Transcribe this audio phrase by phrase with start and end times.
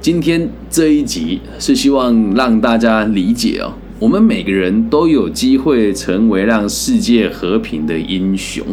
[0.00, 8.64] 今天这一集是希望让大家理解哦，我们每个人都有机会成为让世界和平的英雄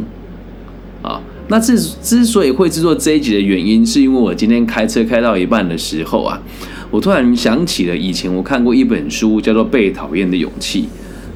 [1.01, 1.21] 啊。
[1.49, 6.41] 那之之所以会制作这一集的原因，是因为我今天开车开到一半的时候啊，
[6.89, 10.83] 我突然想起了以前我看过一本书，叫做《被讨厌的勇气》。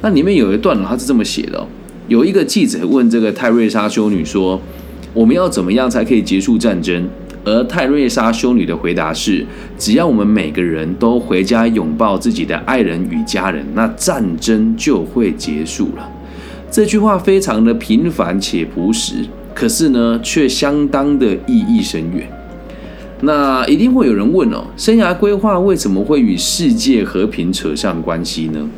[0.00, 1.66] 那里面有一段，他是这么写的：
[2.08, 4.58] 有一个记者问这个泰瑞莎修女说
[5.12, 7.06] ：“我们要怎么样才可以结束战争？”
[7.44, 9.44] 而泰瑞莎修女的回答是
[9.76, 16.08] ：“只要我们每个人都回家拥抱自己的爱人与家人，那战争就会结束了。”
[16.70, 22.30] 这句话非常的平凡且朴实，可是呢，却相当的意义深远。
[23.22, 28.70] 那一定会有人问哦，生涯规划为什么会与世界和平扯上关系呢？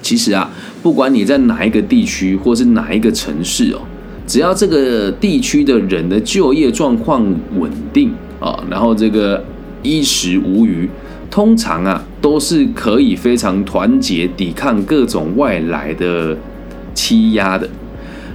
[0.00, 0.50] 其实啊，
[0.82, 3.80] 不管你在哪一个地区或是哪一个城市哦。
[4.32, 7.22] 只要这个地区的人的就业状况
[7.58, 9.44] 稳定啊，然后这个
[9.82, 10.88] 衣食无虞，
[11.30, 16.34] 通常啊都是可以非常团结抵抗各种外来的
[16.94, 17.68] 欺压的。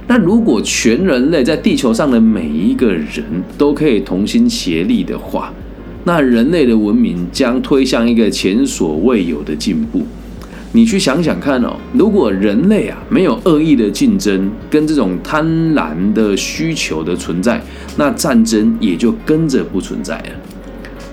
[0.06, 3.24] 那如果全人类在地球上的每一个人
[3.58, 5.52] 都可以同心协力的话，
[6.04, 10.06] 那人类的文明将推向一个前所未有的进步。
[10.72, 17.60] 你去想想看哦，如果人类啊没有恶意的竞争跟这种贪婪的需求的存在，
[17.96, 20.28] 那战争也就跟着不存在了。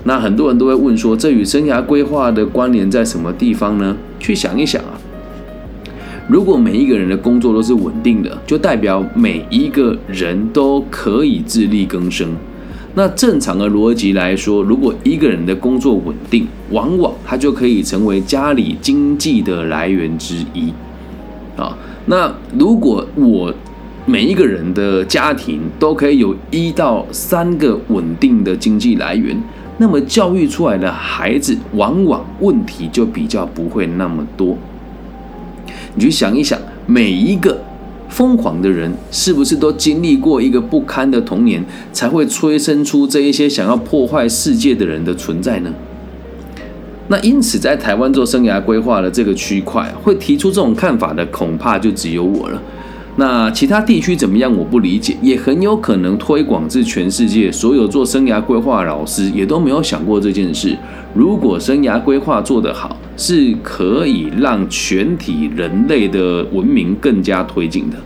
[0.04, 3.96] 那很多人都会问说，这与生涯规划的关联在什么地方呢？
[4.20, 5.00] 去想一想啊，
[6.28, 12.28] 如果每一个人的工作都是稳定的，就代表每一个人都可以自力更生。
[12.98, 20.74] 那正常的逻辑来说，如果一个人的工作稳定，往往他就可以成为家里经济的来源之一。
[21.58, 23.54] 啊，那如果我
[24.06, 29.38] 每一个人的家庭都可以有一到三个稳定的经济来源，
[29.78, 34.58] 那么教育出来的孩子，往往问题就比较不会那么多。
[35.96, 37.62] 你去想一想，每一个。
[38.16, 41.62] 疯狂的人是不是都经历过一个不堪的童年，
[41.92, 45.74] 才会催生出这一些想要破坏世界的人的存在呢？
[47.10, 52.62] 那因此，在台湾做生涯规划的这个区块，会提出这种看法的，恐怕就只有我了。
[53.18, 54.50] 那其他地区怎么样？
[54.56, 57.52] 我不理解，也很有可能推广至全世界。
[57.52, 60.78] 所有做生涯规划老师也都没有想过这件事。
[61.14, 67.98] 如果生涯规划做得好，是可以让全体人类的文明更加推进的。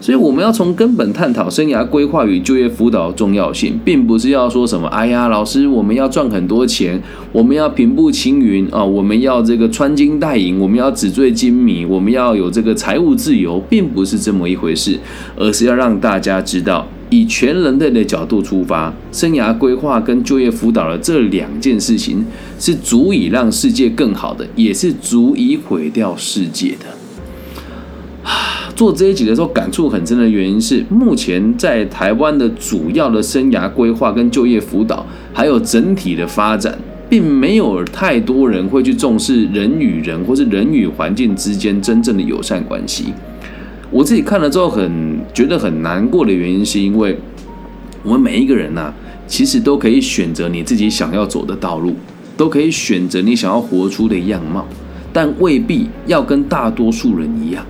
[0.00, 7.02] 所以我们要从根本探讨生涯规划与就业辅导的重要性，并不是要说什么“哎呀，老师，我们要赚很多钱，
[7.32, 15.00] 我们要平步青云啊，我们要这个穿金戴银，我们要纸醉金迷，我们要有这个财务自由”，并不是这么一回事，
[15.36, 22.24] 而是要让大家知道，以全人类的角度出发，生涯规划跟就业辅导的这两件事情
[22.58, 26.86] 是足以让世界更好的，也是足以毁掉世界的。
[28.74, 36.76] 做这一集的时候，感触很深的原因是，目前在台湾的主要的生涯规划跟就业辅导，还有整体的发展，
[37.08, 43.12] 并没有太多人会去重视人与人或是人与环境之间真正的友善关系。
[43.94, 47.16] 我自己看了之后，很觉得很难过的原因，是因为
[48.02, 48.92] 我们每一个人呐，
[49.28, 51.94] 其实都可以选择你自己想要走的道路，
[52.36, 54.66] 都可以选择你想要活出的样貌，
[55.12, 57.64] 但未必要跟大多数人一样。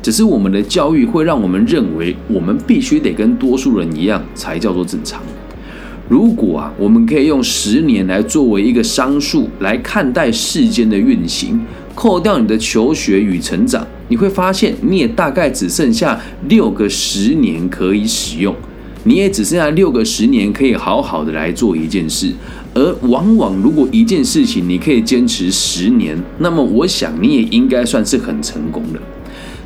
[0.00, 5.20] 只是我们的教育会让我们认为，我们必须得跟多数人一样才叫做正常。
[6.08, 11.60] 如果啊，我们可以用十年来作为一个商数来看待世间的运行，
[11.94, 18.54] 扣掉你的求学与成长，你会发现你也大概只剩下六个十年可以使用，
[19.04, 22.30] 你也只剩下六个十年可以好好的来做一件事。
[22.72, 29.00] 而往往如果一件事情你可以坚持十年，那么我想你也应该算是很成功的。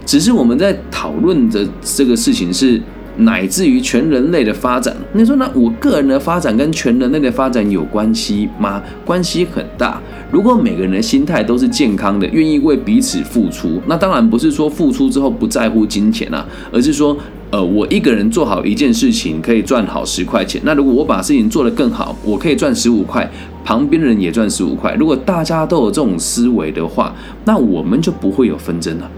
[0.06, 2.80] 只是我们在讨论的这个事情是
[3.16, 4.94] 乃至于全人类的发展。
[5.12, 8.82] 你说，那我个人的发展跟全人类的发展有关系吗？
[9.04, 10.00] 关系很大。
[10.34, 17.16] 如果每个人的心态都是健康的，愿意为彼此付出，那当然不是说付出之后不在乎金钱啊，而是说，
[17.50, 20.60] 呃，我一个人做好一件事情可以赚好十块钱。
[20.64, 23.30] 那如果我把事情做得更好，我可以赚十五块，
[23.64, 24.92] 旁边的人也赚十五块。
[24.94, 27.14] 如果大家都有这种思维的话，
[27.44, 29.08] 那我们就不会有纷争了。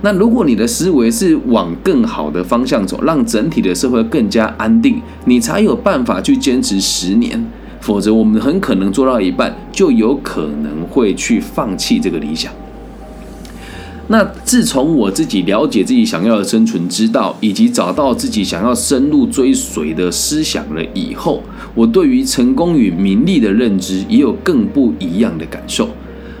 [0.00, 7.46] 那如果你的思维是往更好的方向走，让整体的社会更加安定，你才有办法去坚持十年。
[7.82, 12.50] 否则，我们很可能做到一半，就有可能会去放弃这个理想。
[14.06, 21.42] 那自从我自己了解自己想要的生存之道，以及找到自己想要深入追随的思想了以后，
[21.74, 25.88] 我对于成功与名利的认知也有更不一样的感受。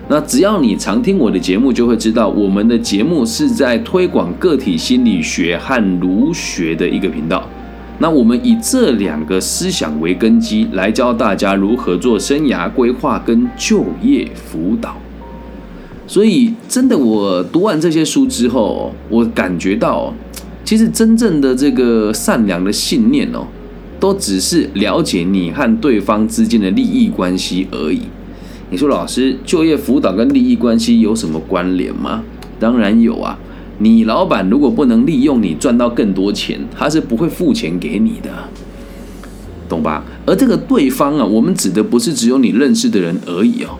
[0.08, 7.48] 那只要你常听我的节目，就会知道我们的节目是在推广个体心理学和儒学的一个频道。
[7.98, 14.96] 那我们以这两个思想为根基，来教大家如何做生涯规划跟就业辅导。
[16.06, 20.12] 所以，真的，我读完这些书之后，我感觉到，
[20.64, 23.46] 其实真正的这个善良的信念哦，
[24.00, 28.00] 都只是了解你和对方之间的利益关系而已。
[28.70, 32.24] 你说，老师，就业辅导跟利益关系有什么关联吗？
[32.58, 33.38] 当然有啊。
[33.82, 38.30] 你老板如果不能利用你赚到更多钱，他是不会付钱给你的，
[39.68, 40.04] 懂吧？
[40.24, 43.70] 而这个对方啊，我们指的不是只有你认识的人而已哦。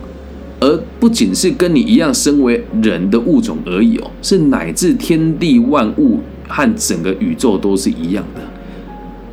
[0.59, 6.19] 而不仅是跟你一样身为人的物种而已哦，是乃至天地万物
[6.49, 8.41] 和整个宇宙都是一样的。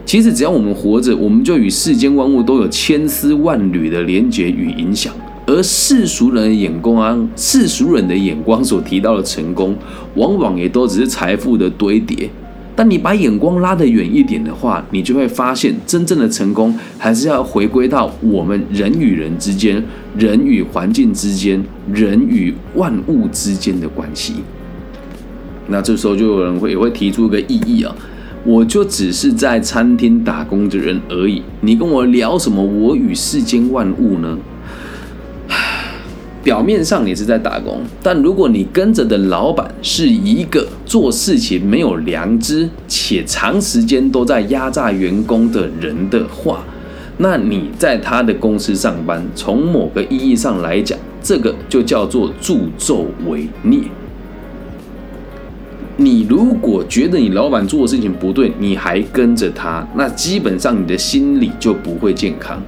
[0.06, 5.12] 其实只要我们活着，我们就与世间万物都有千丝万缕的连结与影响。
[5.50, 9.76] 而世俗人的眼光啊，世俗人的眼光所提到的成功，
[10.14, 12.30] 往往也都只是财富的堆叠。
[12.76, 19.84] 但你把眼光拉得远一点的话，你就会发现，真正的成功还是要回归到我们人与人之间、
[20.16, 21.62] 人与环境之间、
[21.92, 24.36] 人与万物之间的关系。
[25.68, 27.94] 那这时候就有人会也会提出一个异议啊，
[28.46, 34.38] 我就只是在餐厅打工的人而已，你跟我聊什么我与世间万物呢？
[36.42, 46.64] 表面上你是在打工，但如果你跟着的老板是一个做事情没有良知且长时间都在压榨员工的人的话，
[47.18, 53.80] 那你在他的公司上班，从某个意义上来讲，这个就叫做助纣为虐。
[55.98, 62.64] 你如果觉得你老板做的事情不对，你还跟着他，那基本上你的心理就不会健康。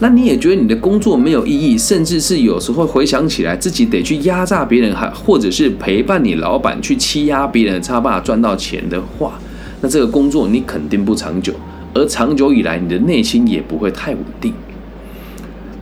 [0.00, 9.38] 那你也觉得你的工作没有意义，甚至是有时候回想起来自己得去压榨别人，还或者是陪伴你老板去欺压别人，才办法赚到钱的话，
[9.82, 11.52] 那这个工作你肯定不长久，
[11.92, 14.52] 而长久以来你的内心也不会太稳定。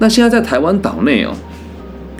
[0.00, 1.32] 那现在在台湾岛内哦，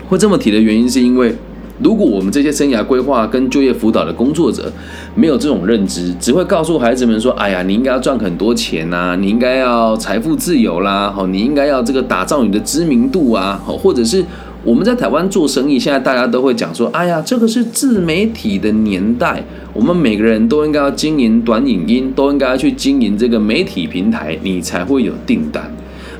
[0.07, 1.35] 会这么提的原因是因为。
[1.81, 4.71] 如果我们这些生涯规划跟就业辅导的工作者
[5.15, 14.25] 没有这种认知，只会告诉孩子们说：“哎呀，你应该要赚很多钱呐，你应该要财富自由啦，好，你应该要这个打造你的知名度啊，好，或者是
[14.63, 19.41] 我们在台湾做生意，现在大家都会讲说：哎呀，这个是自媒体的年代，
[19.73, 25.71] 我们每个人都应该要经营短影音，都应该要去经营这个媒体平台，你才会有订单。”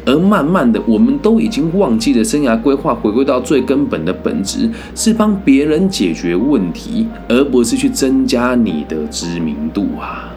[0.06, 10.34] 而慢慢的，我们都已经忘记了生涯规划，回归到最根本的本质，是帮别人解决问题，而不是去增加你的知名度啊！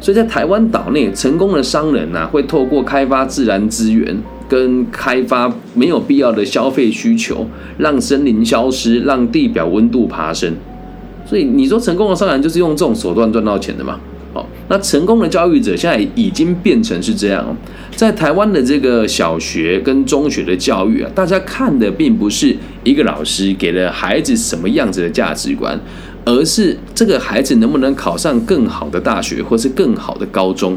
[0.00, 4.16] 所以在台湾岛内，成功的商人呐，会透过开发自然资源，
[4.48, 7.46] 跟开发没有必要的消费需求，
[7.78, 10.54] 让森林消失，让地表温度爬升。
[11.24, 13.98] 所以你说成功的商人就是用这种手段赚到钱的吗？
[14.34, 17.56] 好，那成功的教育者现在已经变成是这样，
[17.94, 25.78] 在台湾的这个小学跟中学的教育啊，大家看的并不是一个老师给了孩子什么样子的价值观，
[26.24, 30.76] 而是这个孩子能不能考上更好的大学或是更好的高中。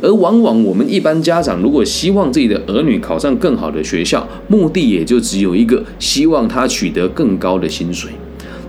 [0.00, 8.10] 而往往我们一般家长如果希望自己的儿女考上更好的学校，目的也就只有一个，希望他取得更高的薪水。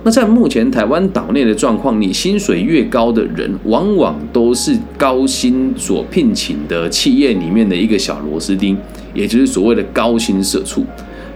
[0.06, 8.78] 那在目前台湾岛内的状况，你薪水越高的人，往往都是高薪所聘请的企业里面的一个小螺丝钉，
[9.14, 10.86] 也就是所谓的高薪社畜。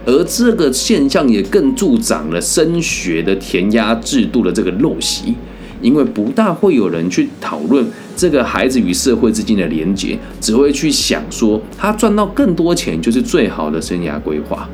[0.04, 5.34] 而这个现象也更助长了升学的填鸭制度的这个陋习，
[5.80, 14.68] 因为不大会有人去讨论这个孩子与社会之间的连结，只会去想说他赚到更多钱就是最好的生涯规划。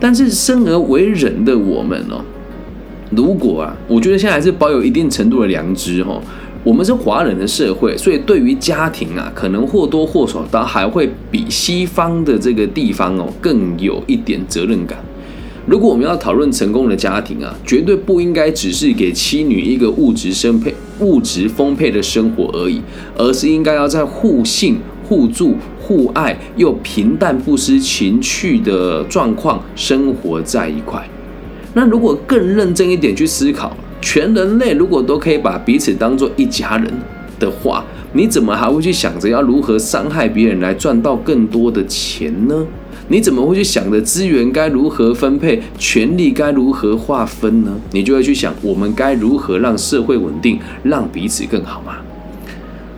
[0.00, 2.24] 但是生而为人的我们呢？
[3.10, 6.20] 如果啊，我觉得现在还是保有一定程度的良知哈。
[6.62, 14.98] 我们是华人的社会，所以对于家庭啊，可能或多或少，都还会比西方的这个地方哦更有一点责任感。
[15.66, 22.80] 如果我们要讨论成功的家庭啊，绝对不应该只是给妻女一个物质生配、物质丰沛的生活而已，
[23.16, 31.08] 而是应该要在互信、互助、互爱又平淡不失情趣的状况生活在一块。
[31.74, 36.92] 那如果更认真一点去思考，全人类如果都可以把彼此当做一家人
[37.38, 42.66] 的话，你怎么还会去想着要如何伤害别人来赚到更多的钱呢？
[43.08, 47.72] 你怎么会去想着资源该如何分配，权力该如何划分呢？
[47.92, 51.96] 你就会去想，我们该如何让社会稳定，让彼此更好嘛？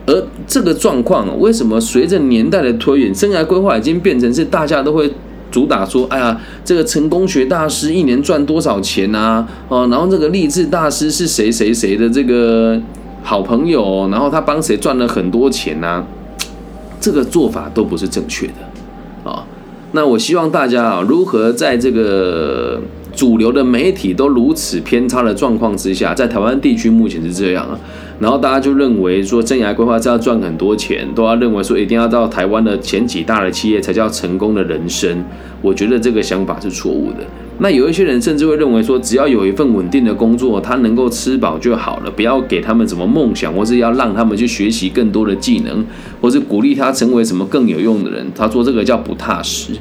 [0.04, 5.10] 而这个状况，为什么随着年代的推演，生涯规划已经变成是大家都会
[5.52, 9.46] 主打说，哎呀，这个成功学大师一年赚多少钱啊？
[9.68, 12.80] 哦，然后这个励志大师是谁谁谁的这个
[13.22, 16.04] 好朋友，然后他帮谁赚了很多钱呢？
[16.98, 19.30] 这个做法都不是正确的。
[19.30, 19.44] 啊
[19.94, 22.80] 那我希望大家啊，如何在这个
[23.14, 27.78] 主流的媒体都如此偏差的状况之下，在台湾地区目前是这样啊，
[28.18, 35.22] 然后大家就认为说，生涯规划是要赚很多钱，都要认为说一定要到台湾的前几大的企业才叫成功的人生。
[35.60, 37.18] 我觉得这个想法是错误的。
[37.58, 45.84] 那有一些人甚至会认为说，只要有一份稳定的工作，他能够吃饱就好了，不要给他们什么梦想，或是要让他们去学习更多的技能，
[46.20, 48.26] 或是鼓励他成为什么更有用的人。
[48.34, 49.74] 他说这个叫不踏实。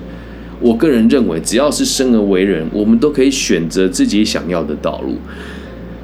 [0.61, 5.15] 我个人认为，只要是生而为人，我们都可以选择自己想要的道路。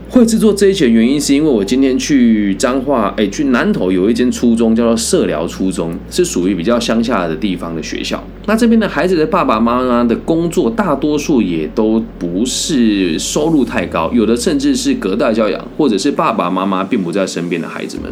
[0.10, 8.24] 会制作这一期的原因，是因为我今天去彰化，哎，去南投有一间初中，叫做社寮初中，是属于比较乡下的地方的学校。
[8.46, 18.10] 那这边的孩子的爸爸妈妈的工作，大多数也都不是收入太高，有的甚至是隔代教养，或者是爸爸妈妈并不在身边的孩子们。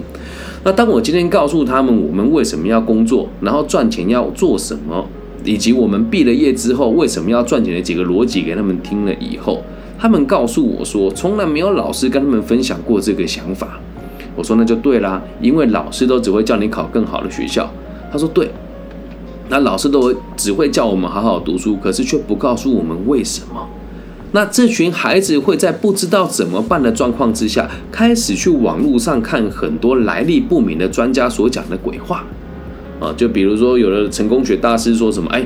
[0.65, 5.07] 那当我今天告诉他们，我们为什么要工作，然后赚钱要做什么，
[5.45, 9.63] 以及我们毕了业之后为什么要赚钱的几个逻辑给他们听了以后。
[9.97, 13.79] 他们告诉我说，从来没有老师跟他们分享过这个想法。
[14.35, 17.71] 我说那就对啦，因为老师都只会叫你考更好的学校。
[18.11, 18.51] 他说对，
[19.47, 23.65] 那老师都只会叫我们好好读书，可是却不告诉我们为什么。
[24.33, 32.25] 那这群孩子会在不知道怎么办的状况之下，开始去网络上看很多来历不明的专家所讲的鬼话
[32.99, 35.45] 啊，就比如说有的成功学大师说什么，哎。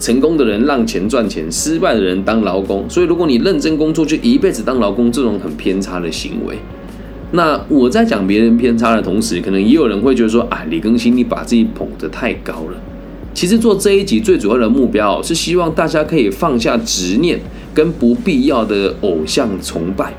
[0.00, 2.84] 成功的人让钱赚钱，失败的人当劳工。
[2.90, 6.56] 所以，如果你认真工作，就一辈子当劳工，这种很偏差的行为。
[7.30, 12.76] 那我在讲别人偏差的同时，可能也有人会觉得说：“啊，李更新，你把自己捧得太高了。”
[13.32, 17.38] 其实做这一集最主要的目标是希望大家可以放下执念
[17.72, 20.12] 跟不必要的偶像崇拜，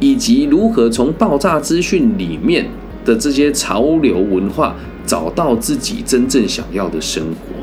[0.00, 2.66] 以及如何从爆炸资讯里面
[3.04, 4.74] 的这些潮流文化，
[5.08, 7.56] 找到自己真正想要的生活。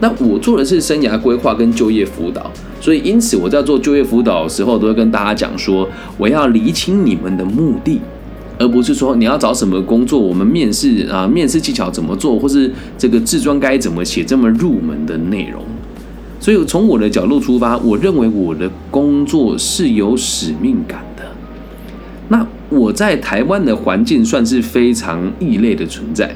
[0.00, 2.48] 那我做的是生涯规划跟就业辅导，
[2.80, 8.00] 所以因此我在做就业辅导的时候，都会跟大家讲说，我要理清你们的目的，
[8.60, 15.60] 而不是说你要找什么工作，我们面试啊，面试技巧怎么做，或是这个自传该怎么写这么入门的内容。
[16.38, 21.24] 所以从我的角度出发，我认为我的工作是有使命感的。
[22.28, 26.32] 那我在台湾的环境算是非常异类的存在。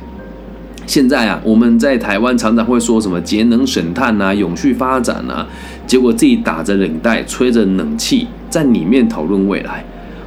[0.86, 5.46] 现在啊，我们在台湾常常会说什么节能省碳啊、永续发展啊，
[5.86, 9.84] 结果自己打着领带、吹着冷气，在里面讨论未来。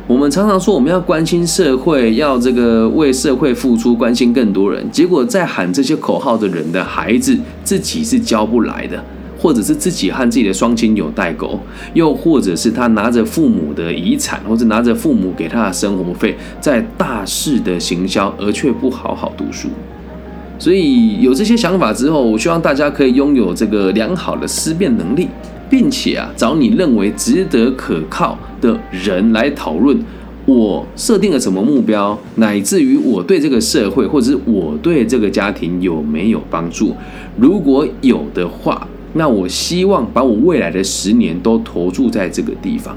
[0.07, 9.03] 我们常常说我们要关心社会，要这个为社会付出，关心更多人，结果在喊这些口号的人的孩子，自己是教不来的，
[9.39, 11.59] 或者是自己和自己的双亲有代沟，
[11.95, 19.69] 又或者是他拿着父母的遗产，或者拿着父母给他的生活费，在大肆的行销，而却不好好读书。
[20.57, 25.27] 所以有这些想法之后，我希望大家可以拥有这个良好的思辨能力，
[25.69, 29.97] 并且啊，找你认为值得可靠的人来讨论。
[30.45, 36.95] 我设定了什么目标，乃至于我对这个社会或者是我对这个家庭有没有帮助？
[37.37, 42.95] 如果有的话，那我希望把我未来的十年都投注在这个地方。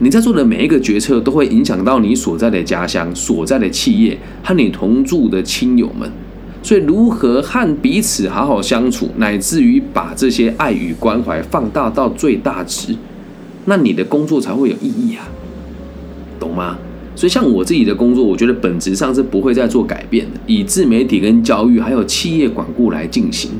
[0.00, 6.10] 你在做的每一个决策，都会影响到你所在的家乡、所在的企业和你同住的亲友们。
[6.64, 12.96] 所以，如何和彼此好好相处，乃至于把这些爱与关怀放大到最大值，
[13.66, 15.28] 那你的工作才会有意义啊，
[16.40, 16.78] 懂吗？
[17.14, 23.50] 所以，像我自己的工作，我觉得本质上是不会再做改变的，以自媒体跟教育还有企业管顾来进行。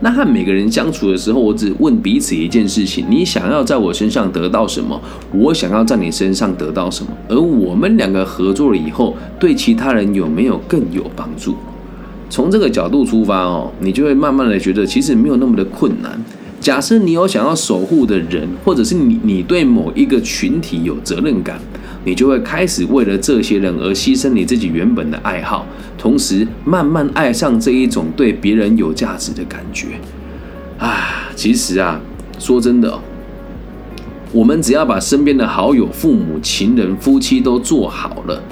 [0.00, 5.00] 那和每个人相处的时候，我只问彼此一件事情：你想要在我身上得到什么？
[5.32, 7.12] 我想要在你身上得到什么？
[7.28, 11.54] 而我们两个合作了以后，对其他人有没有更有帮助？
[12.30, 16.22] 从这个角度出发哦，你就会慢慢的觉得其实没有那么的困难。
[16.60, 21.58] 假设你有想要守护的人，或者是你你对某一个群体有责任感，
[22.04, 25.64] 你就会开始为了这些人而牺牲你自己原本的爱好，
[25.96, 29.86] 同时慢慢爱上这一种对别人有价值的感觉。
[30.78, 32.00] 啊，其实啊，
[32.38, 32.98] 说真的，
[34.32, 38.42] 我们只要把身边的好友、父母、情人、夫妻都做好了，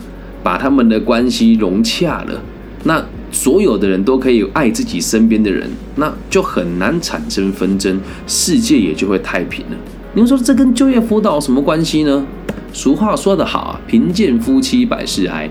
[0.42, 2.40] 把他们的关系融洽了。
[2.84, 9.76] 那所有的人都可以爱自己身边的人，那就很难产生纷争，世界也就会太平了。
[10.14, 12.26] 您说这跟就业辅导什么关系呢？
[12.72, 15.48] 俗话说得好啊，贫贱夫妻百事哀。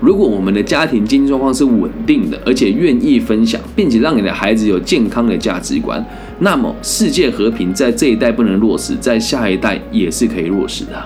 [0.00, 6.04] 如果我们的家庭经济状况是稳定的，而且愿意分享，并且让你的孩子有健康的价值观，
[6.40, 11.02] 那么世界和平在这一代不能落实，在下一代也是可以落实的。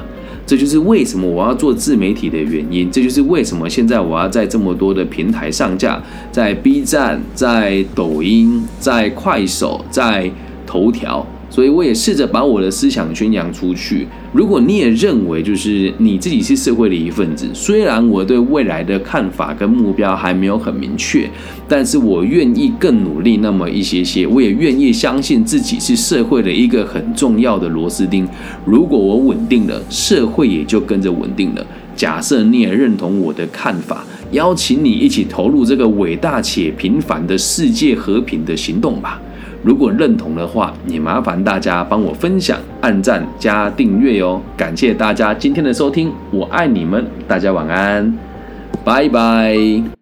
[0.51, 6.03] 这就是为什么我要做自媒体的原因，这就是为什么现在我要在这么多的平台上架，
[6.33, 10.29] 在 B 站、在抖音、在快手、在
[10.67, 11.25] 头条。
[11.51, 14.07] 所以我也试着把我的思想宣扬出去。
[14.33, 21.29] 如果你也认为就是你自己是社会的一份子，虽然我对未来的看法跟目标还没有很明确，
[21.69, 24.25] 但是我愿意更努力那么一些些。
[24.27, 28.27] 我也愿意相信自己是社会的一个很重要的螺丝钉。
[28.65, 31.67] 如果我稳定了，社会也就跟着稳定了。
[31.97, 39.21] 假设你也认同我的看法，邀请你一起投入这个伟大且平凡的世界和平的行动吧。
[39.63, 44.41] 如果认同的话，也麻烦大家帮我分享、按赞、加订阅哦！
[44.57, 48.13] 感谢大家今天的收听，我爱你们，大家晚安，
[48.85, 50.00] 拜拜。